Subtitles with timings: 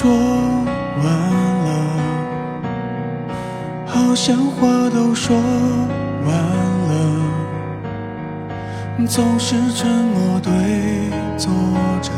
[0.00, 1.68] 说完了。
[3.84, 6.32] 好像话都说完
[6.88, 6.90] 了。
[9.06, 10.50] 总是沉默对
[11.36, 11.52] 坐
[12.00, 12.10] 着。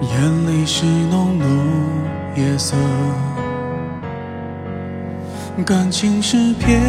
[0.00, 1.46] 眼里是浓浓
[2.36, 2.74] 夜色
[5.62, 6.80] 感情是偏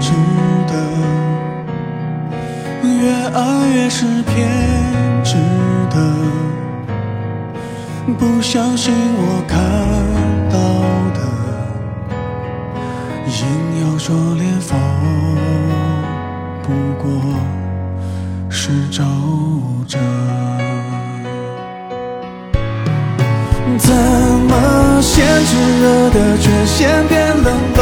[0.00, 0.10] 执
[0.66, 0.74] 的。
[2.82, 5.07] 越爱越是偏
[8.14, 9.58] 不相信我看
[10.48, 10.56] 到
[11.14, 11.20] 的。
[13.26, 13.40] 硬
[13.82, 14.78] 要说裂缝，
[16.62, 16.66] 不
[17.02, 17.10] 过
[18.48, 19.02] 是皱
[19.86, 19.98] 褶。
[23.78, 25.50] 怎么先炙
[25.82, 27.80] 热的却先变冷了？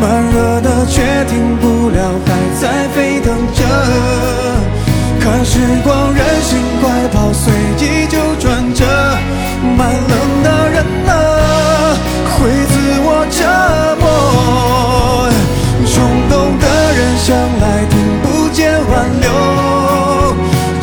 [0.00, 1.64] 慢热的却停不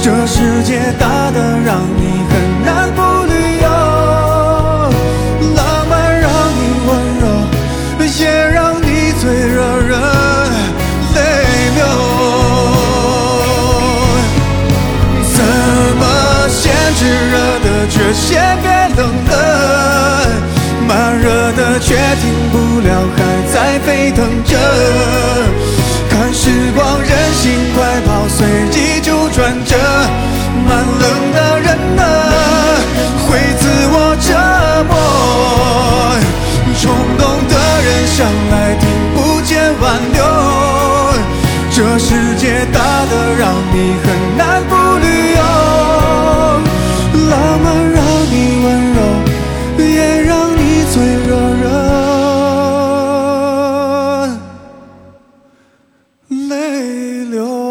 [0.06, 3.68] 这世界大的让你很难不旅游，
[5.56, 6.90] 浪漫让你温
[7.22, 7.26] 柔，
[8.20, 8.86] 也让你
[9.20, 9.98] 最惹人
[11.16, 11.18] 泪
[11.74, 11.82] 流。
[15.34, 15.44] 怎
[15.98, 16.04] 么
[16.50, 16.62] 先
[17.00, 19.34] 炙热的却先变冷了？
[20.88, 23.20] 慢热的却停不了，还
[23.52, 24.56] 在沸腾着。
[26.12, 29.76] 看时光任性快跑，随即就转折。
[30.68, 31.04] 慢冷
[31.34, 31.68] 的人
[32.00, 32.02] 啊
[33.26, 33.28] 会
[33.60, 34.28] 自我折
[34.90, 34.94] 磨
[36.80, 36.84] 冲
[37.18, 37.54] 动的
[37.86, 38.18] 人向
[38.52, 40.20] 来听不见挽留
[41.72, 44.06] 这世界大得让你很
[44.38, 45.42] 难不旅游
[47.30, 47.32] 浪
[47.62, 49.00] 漫让你温柔
[49.84, 50.60] 也让你
[50.94, 50.96] 最
[51.28, 51.30] 惹
[51.64, 51.66] 人。
[56.50, 57.65] 泪流。